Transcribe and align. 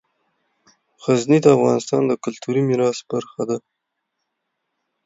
غزني 1.03 1.39
د 1.43 1.47
افغانستان 1.57 2.01
د 2.07 2.13
کلتوري 2.23 2.61
میراث 2.69 2.97
برخه 3.11 3.41
ده. 3.49 3.57